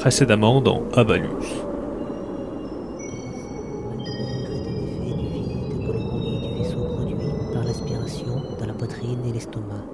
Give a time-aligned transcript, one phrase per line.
[0.00, 0.82] précédemment dans
[9.34, 9.84] l'estomac.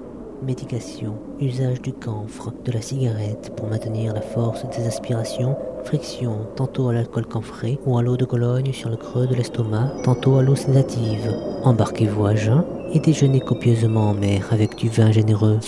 [0.41, 6.87] Médication, usage du camphre, de la cigarette pour maintenir la force des aspirations, friction tantôt
[6.87, 10.41] à l'alcool camphré ou à l'eau de Cologne sur le creux de l'estomac, tantôt à
[10.41, 11.33] l'eau sédative.
[11.63, 12.63] Embarquez-vous à jeun
[12.93, 15.59] et déjeunez copieusement en mer avec du vin généreux.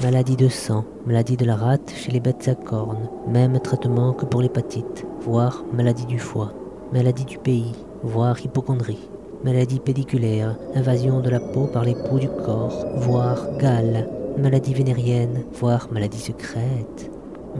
[0.00, 4.26] Maladie de sang, maladie de la rate chez les bêtes à cornes, même traitement que
[4.26, 6.52] pour l'hépatite, voire maladie du foie,
[6.92, 7.74] maladie du pays,
[8.04, 9.10] voire hypochondrie,
[9.42, 15.42] maladie pédiculaire, invasion de la peau par les peaux du corps, voire gale, maladie vénérienne,
[15.54, 17.10] voire maladie secrète,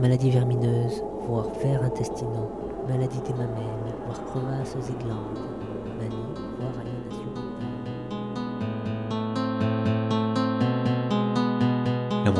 [0.01, 2.51] maladie vermineuse, voire vers intestinaux,
[2.87, 5.48] maladie des mamelles, voire crevasses et glandes,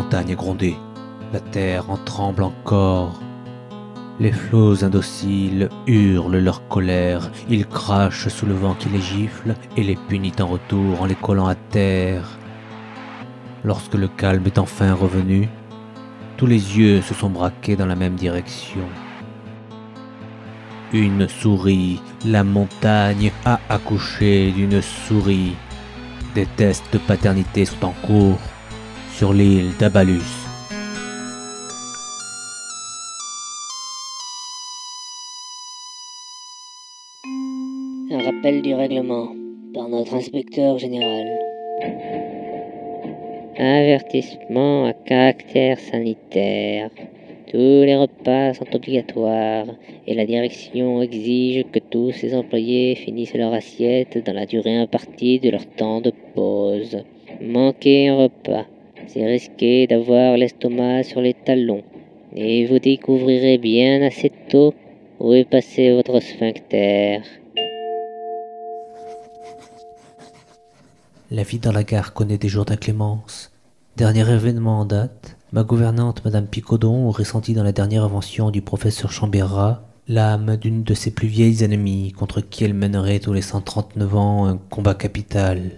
[0.10, 0.20] mentale.
[0.20, 0.76] La montagne est grondée,
[1.34, 3.20] la terre en tremble encore.
[4.20, 9.84] Les flots indociles hurlent leur colère, ils crachent sous le vent qui les gifle et
[9.84, 12.38] les punit en retour en les collant à terre.
[13.64, 15.48] Lorsque le calme est enfin revenu,
[16.38, 18.88] tous les yeux se sont braqués dans la même direction.
[20.92, 25.56] Une souris, la montagne a accouché d'une souris.
[26.34, 28.40] Des tests de paternité sont en cours
[29.20, 30.32] sur l'île d'Abalus.
[38.12, 39.28] Un rappel du règlement
[39.74, 41.28] par notre inspecteur général.
[43.58, 46.90] Avertissement à caractère sanitaire.
[47.52, 49.68] Tous les repas sont obligatoires
[50.08, 55.42] et la direction exige que tous ses employés finissent leur assiette dans la durée impartie
[55.42, 57.04] de leur temps de pause.
[57.42, 58.66] Manquer un repas,
[59.12, 61.84] c'est risquer d'avoir l'estomac sur les talons
[62.36, 64.74] et vous découvrirez bien assez tôt
[65.20, 67.22] où est passé votre sphincter.
[71.32, 73.52] La vie dans la gare connaît des jours d'inclémence.
[73.98, 78.62] Dernier événement en date, ma gouvernante Madame Picodon aurait senti dans la dernière invention du
[78.62, 83.44] professeur Chambérat l'âme d'une de ses plus vieilles ennemies contre qui elle mènerait tous les
[83.44, 85.72] 139 ans un combat capital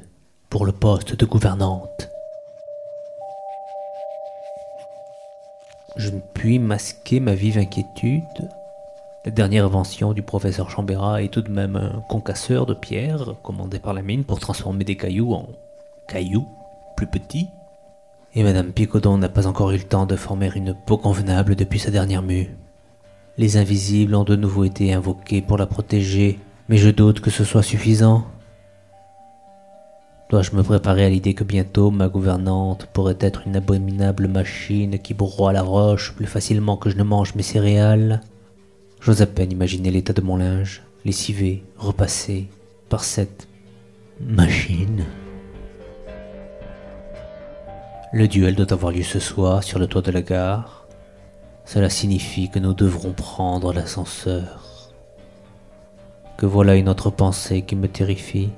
[0.49, 2.11] pour le poste de gouvernante.
[5.97, 8.49] Je ne puis masquer ma vive inquiétude.
[9.25, 13.77] La dernière invention du professeur Chambérat est tout de même un concasseur de pierre commandé
[13.77, 15.49] par la mine pour transformer des cailloux en
[16.07, 16.47] cailloux
[16.95, 17.49] plus petits.
[18.35, 21.79] Et Madame Picodon n'a pas encore eu le temps de former une peau convenable depuis
[21.79, 22.55] sa dernière mue.
[23.37, 27.43] Les invisibles ont de nouveau été invoqués pour la protéger, mais je doute que ce
[27.43, 28.25] soit suffisant.
[30.31, 35.13] Dois-je me préparer à l'idée que bientôt ma gouvernante pourrait être une abominable machine qui
[35.13, 38.21] broie la roche plus facilement que je ne mange mes céréales?
[39.01, 42.47] J'ose à peine imaginer l'état de mon linge, lessivé, repassé
[42.87, 43.49] par cette
[44.21, 45.03] machine.
[48.13, 50.87] Le duel doit avoir lieu ce soir sur le toit de la gare.
[51.65, 54.93] Cela signifie que nous devrons prendre l'ascenseur.
[56.37, 58.51] Que voilà une autre pensée qui me terrifie.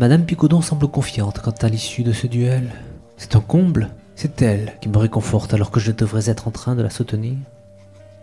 [0.00, 2.70] Madame Picodon semble confiante quant à l'issue de ce duel.
[3.18, 3.90] C'est un comble.
[4.14, 7.36] C'est elle qui me réconforte alors que je devrais être en train de la soutenir.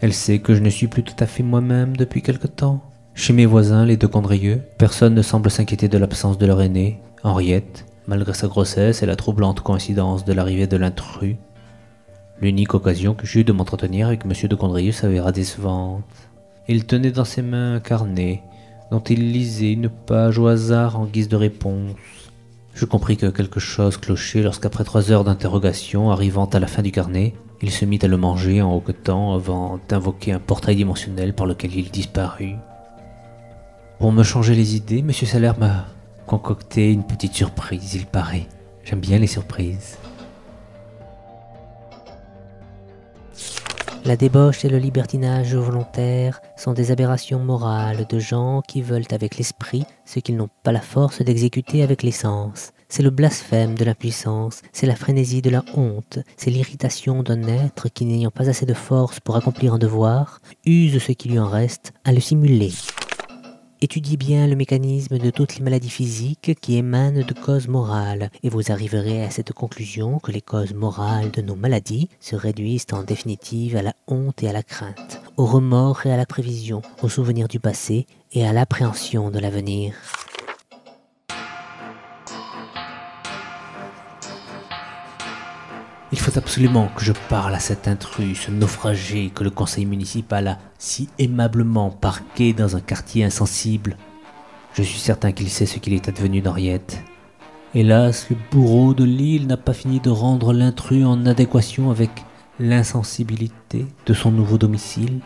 [0.01, 2.81] Elle sait que je ne suis plus tout à fait moi-même depuis quelque temps.
[3.13, 6.99] Chez mes voisins, les deux Condrieux, personne ne semble s'inquiéter de l'absence de leur aînée,
[7.21, 11.35] Henriette, malgré sa grossesse et la troublante coïncidence de l'arrivée de l'intrus.
[12.41, 14.31] L'unique occasion que j'eus de m'entretenir avec M.
[14.49, 16.05] de Condrieux s'avéra décevante.
[16.67, 18.41] Il tenait dans ses mains un carnet
[18.91, 21.91] dont il lisait une page au hasard en guise de réponse.
[22.73, 26.91] Je compris que quelque chose clochait lorsqu'après trois heures d'interrogation, arrivant à la fin du
[26.91, 31.47] carnet, il se mit à le manger en hoquetant avant d'invoquer un portail dimensionnel par
[31.47, 32.55] lequel il disparut.
[33.99, 35.11] Pour me changer les idées, M.
[35.11, 35.87] Salaire m'a
[36.27, 38.47] concocté une petite surprise, il paraît.
[38.83, 39.97] J'aime bien les surprises.
[44.07, 49.35] La débauche et le libertinage volontaire sont des aberrations morales de gens qui veulent avec
[49.35, 52.71] l'esprit ce qu'ils n'ont pas la force d'exécuter avec les sens.
[52.87, 57.89] C'est le blasphème de l'impuissance, c'est la frénésie de la honte, c'est l'irritation d'un être
[57.89, 61.49] qui, n'ayant pas assez de force pour accomplir un devoir, use ce qui lui en
[61.49, 62.71] reste à le simuler.
[63.79, 68.49] Étudiez bien le mécanisme de toutes les maladies physiques qui émanent de causes morales, et
[68.49, 73.03] vous arriverez à cette conclusion que les causes morales de nos maladies se réduisent en
[73.03, 77.09] définitive à la honte et à la crainte, au remords et à la prévision, au
[77.09, 79.93] souvenir du passé et à l'appréhension de l'avenir.
[86.13, 90.47] Il faut absolument que je parle à cet intrus, ce naufragé que le conseil municipal
[90.47, 93.97] a si aimablement parqué dans un quartier insensible.
[94.73, 97.03] Je suis certain qu'il sait ce qu'il est advenu d'Henriette.
[97.75, 102.11] Hélas, le bourreau de l'île n'a pas fini de rendre l'intrus en adéquation avec
[102.57, 105.19] l'insensibilité de son nouveau domicile.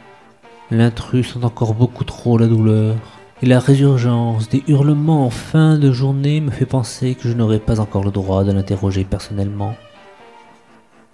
[0.72, 2.96] L'intrus sent encore beaucoup trop la douleur,
[3.44, 7.60] et la résurgence des hurlements en fin de journée me fait penser que je n'aurai
[7.60, 9.76] pas encore le droit de l'interroger personnellement.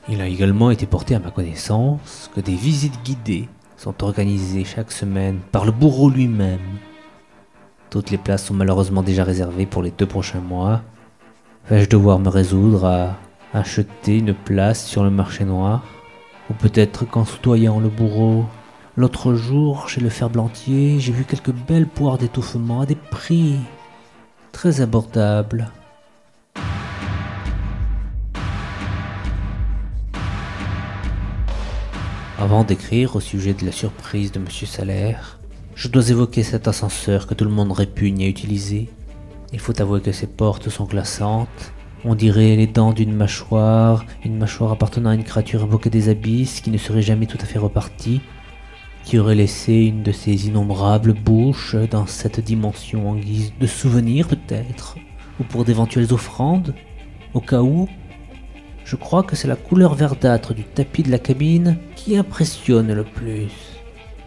[0.09, 4.93] Il a également été porté à ma connaissance que des visites guidées sont organisées chaque
[4.93, 6.79] semaine par le bourreau lui-même.
[7.89, 10.81] Toutes les places sont malheureusement déjà réservées pour les deux prochains mois.
[11.69, 13.17] Vais-je devoir me résoudre à
[13.53, 15.83] acheter une place sur le marché noir?
[16.49, 18.45] Ou peut-être qu'en soudoyant le bourreau,
[18.95, 23.57] l'autre jour chez le ferblantier, j'ai vu quelques belles poires d'étouffement à des prix
[24.53, 25.69] très abordables.
[32.39, 34.45] Avant d'écrire au sujet de la surprise de M.
[34.47, 35.39] Salaire,
[35.73, 38.89] je dois évoquer cet ascenseur que tout le monde répugne à utiliser.
[39.53, 41.73] Il faut avouer que ses portes sont glaçantes.
[42.05, 46.61] On dirait les dents d'une mâchoire, une mâchoire appartenant à une créature évoquée des abysses
[46.61, 48.21] qui ne serait jamais tout à fait repartie,
[49.03, 54.27] qui aurait laissé une de ses innombrables bouches dans cette dimension en guise de souvenir
[54.27, 54.95] peut-être,
[55.39, 56.75] ou pour d'éventuelles offrandes,
[57.33, 57.89] au cas où
[58.87, 63.03] je crois que c'est la couleur verdâtre du tapis de la cabine qui impressionne le
[63.03, 63.51] plus.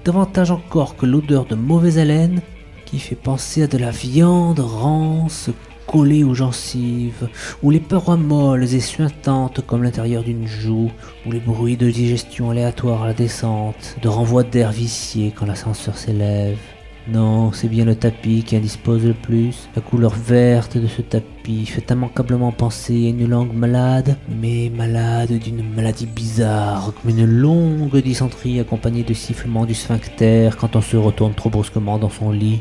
[0.04, 2.42] Davantage encore que l'odeur de mauvaise haleine
[2.84, 5.48] qui fait penser à de la viande rance
[5.86, 7.28] collée aux gencives,
[7.62, 10.90] ou les parois molles et suintantes comme l'intérieur d'une joue,
[11.26, 15.96] ou les bruits de digestion aléatoire à la descente, de renvoi d'air vicié quand l'ascenseur
[15.96, 16.58] s'élève.
[17.08, 19.68] Non, c'est bien le tapis qui indispose le plus.
[19.74, 25.32] La couleur verte de ce tapis fait immanquablement penser à une langue malade, mais malade
[25.32, 30.96] d'une maladie bizarre, comme une longue dysenterie accompagnée de sifflements du sphincter quand on se
[30.96, 32.60] retourne trop brusquement dans son lit.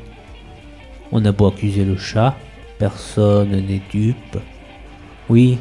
[1.11, 2.35] On a beau accuser le chat,
[2.79, 4.37] personne n'est dupe.
[5.29, 5.59] Oui,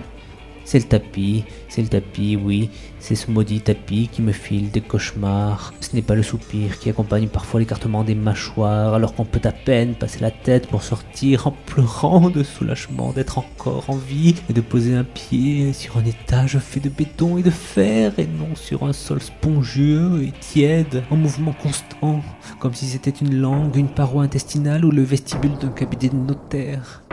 [0.69, 2.69] c'est le tapis, c'est le tapis, oui,
[2.99, 5.73] c'est ce maudit tapis qui me file des cauchemars.
[5.81, 9.53] Ce n'est pas le soupir qui accompagne parfois l'écartement des mâchoires alors qu'on peut à
[9.53, 14.53] peine passer la tête pour sortir en pleurant de soulagement d'être encore en vie et
[14.53, 18.55] de poser un pied sur un étage fait de béton et de fer et non
[18.55, 22.20] sur un sol spongieux et tiède en mouvement constant
[22.59, 27.05] comme si c'était une langue, une paroi intestinale ou le vestibule d'un cabinet de notaire.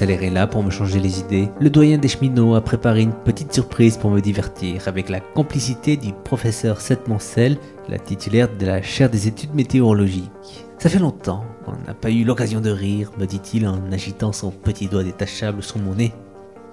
[0.00, 1.50] Est là pour me changer les idées.
[1.60, 5.98] Le doyen des cheminots a préparé une petite surprise pour me divertir avec la complicité
[5.98, 10.64] du professeur Setmoncel, la titulaire de la chaire des études météorologiques.
[10.78, 14.50] Ça fait longtemps qu'on n'a pas eu l'occasion de rire, me dit-il en agitant son
[14.50, 16.14] petit doigt détachable sur mon nez.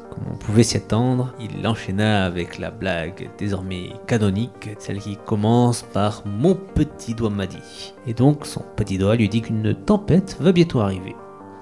[0.09, 5.81] Comme on pouvait s'y attendre, il enchaîna avec la blague désormais canonique, celle qui commence
[5.81, 7.93] par mon petit doigt m'a dit.
[8.07, 11.13] Et donc son petit doigt lui dit qu'une tempête va bientôt arriver.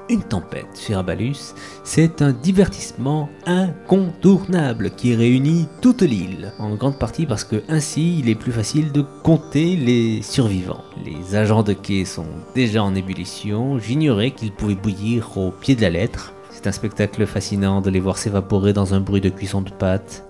[0.08, 7.26] Une tempête sur Abalus, c'est un divertissement incontournable qui réunit toute l'île, en grande partie
[7.26, 10.84] parce que ainsi il est plus facile de compter les survivants.
[11.04, 15.82] Les agents de quai sont déjà en ébullition, j'ignorais qu'ils pouvaient bouillir au pied de
[15.82, 16.34] la lettre.
[16.52, 20.24] C'est un spectacle fascinant de les voir s'évaporer dans un bruit de cuisson de pâte.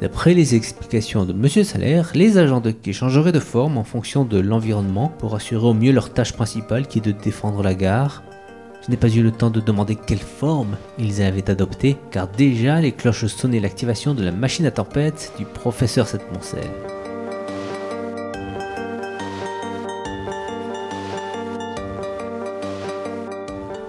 [0.00, 4.24] D'après les explications de Monsieur Salaire, les agents de quai changeraient de forme en fonction
[4.24, 8.22] de l'environnement pour assurer au mieux leur tâche principale qui est de défendre la gare.
[8.90, 12.92] Je pas eu le temps de demander quelle forme ils avaient adopté, car déjà les
[12.92, 16.64] cloches sonnaient l'activation de la machine à tempête du professeur Setmoncel.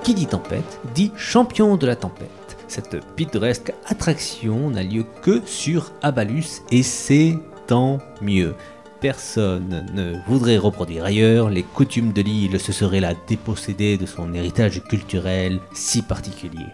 [0.04, 2.58] Qui dit tempête dit champion de la tempête.
[2.68, 7.38] Cette pittoresque attraction n'a lieu que sur Abalus et c'est
[7.68, 8.54] tant mieux.
[9.00, 14.34] Personne ne voudrait reproduire ailleurs, les coutumes de l'île se seraient là dépossédées de son
[14.34, 16.68] héritage culturel si particulier.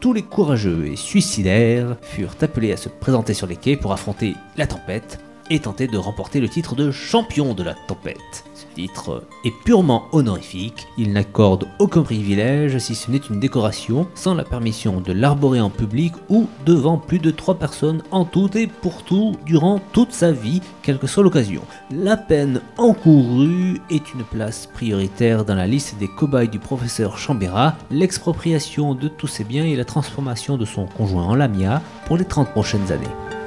[0.00, 4.34] Tous les courageux et suicidaires furent appelés à se présenter sur les quais pour affronter
[4.56, 5.20] la tempête
[5.52, 8.44] et tenter de remporter le titre de champion de la tempête.
[8.54, 14.34] Ce titre est purement honorifique, il n'accorde aucun privilège si ce n'est une décoration sans
[14.34, 18.66] la permission de l'arborer en public ou devant plus de trois personnes en tout et
[18.66, 21.60] pour tout durant toute sa vie, quelle que soit l'occasion.
[21.90, 27.76] La peine encourue est une place prioritaire dans la liste des cobayes du professeur Chambéra,
[27.90, 32.24] l'expropriation de tous ses biens et la transformation de son conjoint en lamia pour les
[32.24, 33.41] 30 prochaines années.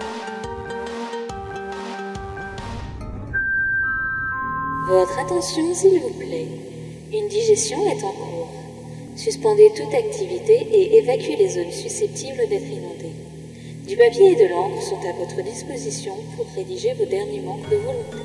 [5.45, 6.47] S'il vous plaît.
[7.13, 8.49] Une digestion est en cours.
[9.15, 13.15] Suspendez toute activité et évacuez les zones susceptibles d'être inondées.
[13.87, 17.75] Du papier et de l'encre sont à votre disposition pour rédiger vos derniers manques de
[17.75, 18.17] volonté.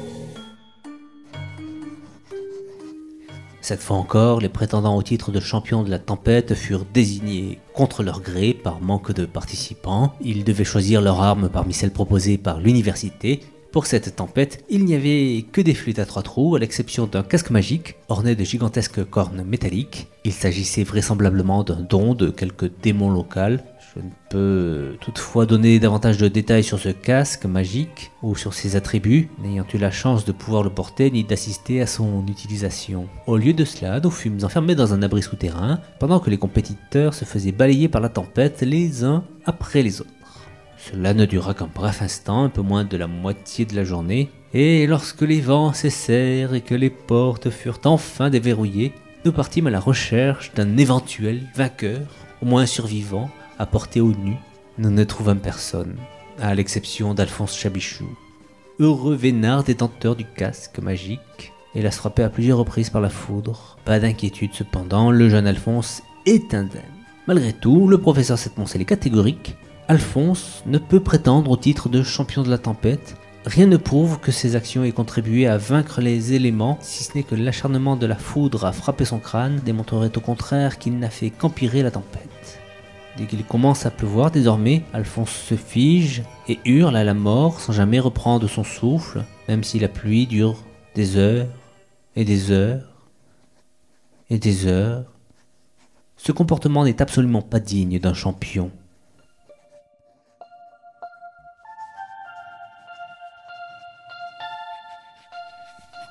[3.61, 8.03] Cette fois encore, les prétendants au titre de champion de la tempête furent désignés contre
[8.03, 10.15] leur gré par manque de participants.
[10.23, 13.41] Ils devaient choisir leur arme parmi celles proposées par l'université
[13.73, 17.23] pour cette tempête, il n'y avait que des flûtes à trois trous, à l'exception d'un
[17.23, 20.09] casque magique orné de gigantesques cornes métalliques.
[20.25, 23.63] Il s'agissait vraisemblablement d'un don de quelque démon local.
[23.95, 28.77] Je ne peux toutefois donner davantage de détails sur ce casque magique ou sur ses
[28.77, 33.09] attributs, n'ayant eu la chance de pouvoir le porter ni d'assister à son utilisation.
[33.27, 37.15] Au lieu de cela, nous fûmes enfermés dans un abri souterrain, pendant que les compétiteurs
[37.15, 40.11] se faisaient balayer par la tempête les uns après les autres.
[40.89, 44.31] Cela ne dura qu'un bref instant, un peu moins de la moitié de la journée,
[44.55, 48.93] et lorsque les vents cessèrent et que les portes furent enfin déverrouillées,
[49.25, 52.07] nous partîmes à la recherche d'un éventuel vainqueur,
[52.43, 54.37] au moins survivant, à porter au nu.
[54.79, 55.97] Nous ne trouvâmes personne,
[56.41, 58.09] à l'exception d'Alphonse Chabichou,
[58.79, 63.77] heureux vénard détenteur du casque magique, hélas frappé à plusieurs reprises par la foudre.
[63.85, 66.81] Pas d'inquiétude cependant, le jeune Alphonse est indemne.
[67.27, 69.55] Malgré tout, le professeur Setmoncel est catégorique
[69.91, 73.17] Alphonse ne peut prétendre au titre de champion de la tempête.
[73.45, 77.25] Rien ne prouve que ses actions aient contribué à vaincre les éléments, si ce n'est
[77.25, 81.31] que l'acharnement de la foudre à frapper son crâne démontrerait au contraire qu'il n'a fait
[81.31, 82.61] qu'empirer la tempête.
[83.17, 87.73] Dès qu'il commence à pleuvoir désormais, Alphonse se fige et hurle à la mort sans
[87.73, 90.63] jamais reprendre son souffle, même si la pluie dure
[90.95, 91.49] des heures
[92.15, 93.09] et des heures
[94.31, 95.07] et des heures.
[96.17, 98.71] Ce comportement n'est absolument pas digne d'un champion.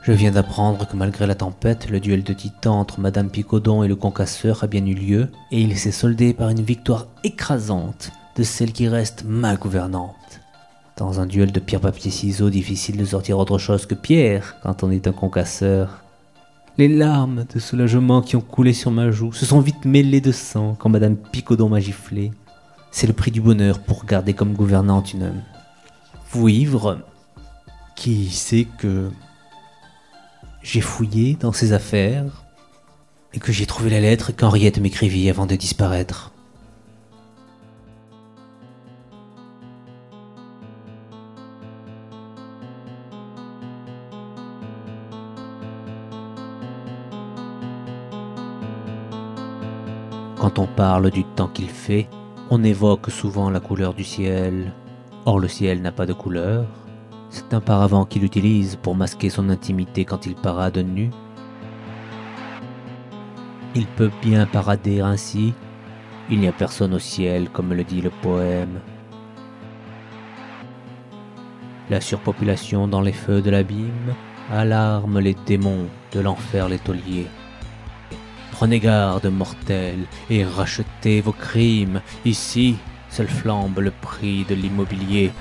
[0.09, 3.87] Je viens d'apprendre que malgré la tempête, le duel de titans entre Madame Picodon et
[3.87, 8.41] le concasseur a bien eu lieu, et il s'est soldé par une victoire écrasante de
[8.41, 10.41] celle qui reste ma gouvernante.
[10.97, 15.05] Dans un duel de pierre-papier-ciseaux, difficile de sortir autre chose que pierre quand on est
[15.05, 16.03] un concasseur.
[16.79, 20.31] Les larmes de soulagement qui ont coulé sur ma joue se sont vite mêlées de
[20.31, 22.31] sang quand Madame Picodon m'a giflé.
[22.89, 25.33] C'est le prix du bonheur pour garder comme gouvernante une
[26.31, 26.97] vouivre
[27.95, 29.11] qui sait que
[30.61, 32.43] j'ai fouillé dans ses affaires
[33.33, 36.31] et que j'ai trouvé la lettre qu'Henriette m'écrivit avant de disparaître.
[50.39, 52.07] Quand on parle du temps qu'il fait,
[52.49, 54.73] on évoque souvent la couleur du ciel.
[55.25, 56.65] Or le ciel n'a pas de couleur,
[57.29, 61.11] c'est un paravent qu'il utilise pour masquer son intimité quand il parade nu.
[63.75, 65.53] Il peut bien parader ainsi.
[66.29, 68.79] Il n'y a personne au ciel, comme le dit le poème.
[71.89, 74.15] La surpopulation dans les feux de l'abîme
[74.51, 77.27] alarme les démons de l'enfer l'étolier.
[78.51, 82.01] Prenez garde, mortels, et rachetez vos crimes.
[82.25, 82.75] Ici,
[83.09, 85.31] seul flambe le prix de l'immobilier.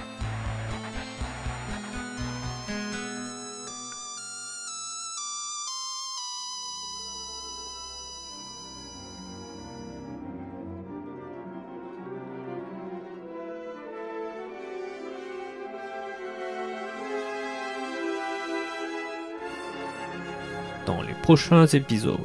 [20.89, 22.19] Dans les prochains épisodes.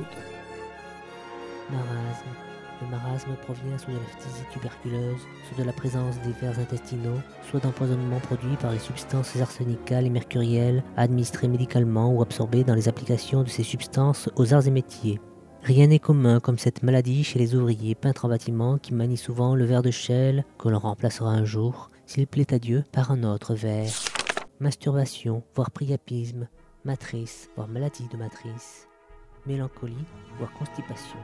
[1.69, 7.19] Le marasme provient soit de la phtisie tuberculeuse, soit de la présence des vers intestinaux,
[7.49, 12.87] soit d'empoisonnement produit par les substances arsenicales et mercurielles administrées médicalement ou absorbées dans les
[12.87, 15.19] applications de ces substances aux arts et métiers.
[15.63, 19.55] Rien n'est commun comme cette maladie chez les ouvriers peintres en bâtiment qui manient souvent
[19.55, 23.23] le verre de chêle que l'on remplacera un jour, s'il plaît à Dieu, par un
[23.23, 23.91] autre verre.
[24.61, 26.47] masturbation, voire priapisme,
[26.85, 28.87] matrice, voire maladie de matrice,
[29.45, 30.05] mélancolie,
[30.37, 31.17] voire constipation.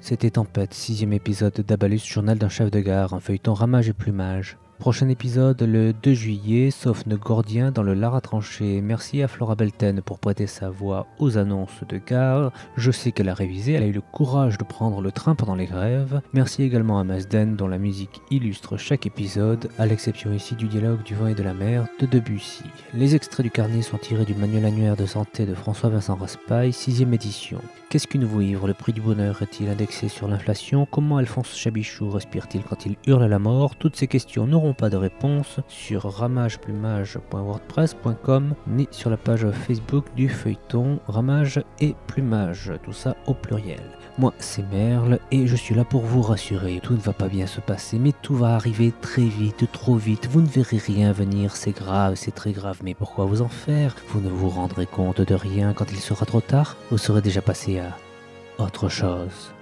[0.00, 4.58] C'était Tempête, sixième épisode d'Abalus, journal d'un chef de gare, un feuilleton ramage et plumage.
[4.82, 8.80] Prochain épisode le 2 juillet, sauf Gordien dans le Lara tranché.
[8.80, 12.50] Merci à Flora Belten pour prêter sa voix aux annonces de gare.
[12.76, 15.54] Je sais qu'elle a révisé, elle a eu le courage de prendre le train pendant
[15.54, 16.20] les grèves.
[16.32, 21.04] Merci également à Masden dont la musique illustre chaque épisode, à l'exception ici du dialogue
[21.04, 22.64] du vent et de la mer de Debussy.
[22.92, 27.02] Les extraits du carnet sont tirés du manuel annuaire de santé de François-Vincent Raspail, 6
[27.02, 27.60] édition.
[27.92, 28.66] Qu'est-ce qu'une nouveau ivre?
[28.66, 30.86] Le prix du bonheur est-il indexé sur l'inflation?
[30.86, 33.76] Comment Alphonse Chabichou respire-t-il quand il hurle à la mort?
[33.76, 40.30] Toutes ces questions n'auront pas de réponse sur ramageplumage.wordpress.com ni sur la page Facebook du
[40.30, 43.82] feuilleton Ramage et Plumage, tout ça au pluriel.
[44.18, 46.80] Moi, c'est Merle et je suis là pour vous rassurer.
[46.82, 50.28] Tout ne va pas bien se passer, mais tout va arriver très vite, trop vite.
[50.30, 53.96] Vous ne verrez rien venir, c'est grave, c'est très grave, mais pourquoi vous en faire?
[54.08, 57.40] Vous ne vous rendrez compte de rien quand il sera trop tard Vous serez déjà
[57.40, 57.96] passé à
[58.58, 59.54] autre chose.